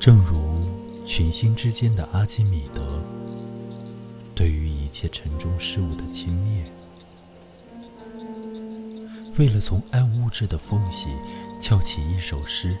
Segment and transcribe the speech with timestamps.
[0.00, 0.66] 正如
[1.04, 3.02] 群星之间的阿基米德，
[4.34, 6.64] 对于一切沉重事物的轻蔑，
[9.38, 11.10] 为了从暗物质的缝隙
[11.60, 12.78] 撬起一首诗，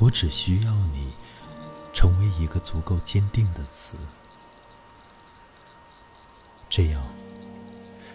[0.00, 1.12] 我只需要你
[1.92, 3.92] 成为一个足够坚定的词，
[6.68, 7.00] 这样，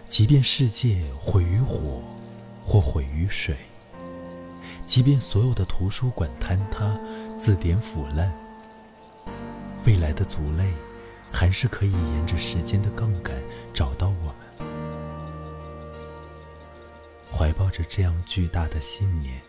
[0.06, 2.02] 即便世界毁于火，
[2.62, 3.56] 或毁于水。
[4.84, 6.98] 即便所有的图书馆坍塌，
[7.42, 8.32] 字典腐烂，
[9.84, 10.70] 未来的族类
[11.32, 13.34] 还是可以沿着时间的杠杆
[13.74, 14.68] 找到我们。
[17.32, 19.42] 怀抱着这样巨大的信念，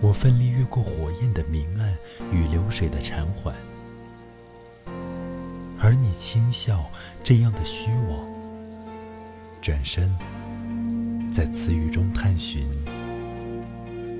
[0.00, 1.92] 我奋力越过火焰的明暗
[2.30, 3.52] 与流水的缠缓，
[5.80, 6.88] 而你轻笑
[7.24, 8.24] 这样的虚妄，
[9.60, 10.16] 转身
[11.32, 12.64] 在词语中探寻。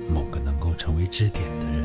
[0.09, 1.82] 某个能够成为支点的人。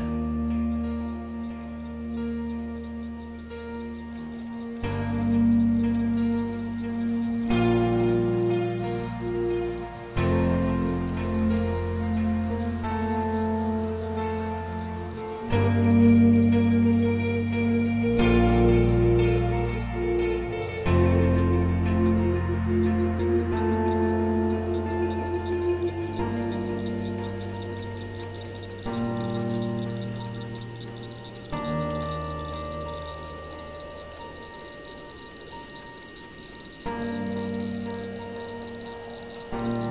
[39.51, 39.88] 嗯。